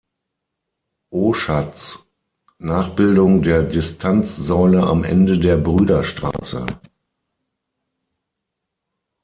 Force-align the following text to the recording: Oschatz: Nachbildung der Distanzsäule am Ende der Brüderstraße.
Oschatz: 1.11 1.99
Nachbildung 2.57 3.43
der 3.43 3.61
Distanzsäule 3.61 4.81
am 4.81 5.03
Ende 5.03 5.37
der 5.37 5.57
Brüderstraße. 5.57 6.65